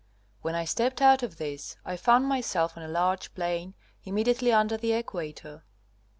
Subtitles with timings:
[0.41, 4.75] When I stepped out of this I found myself on a large plain immediately under
[4.75, 5.63] the equator.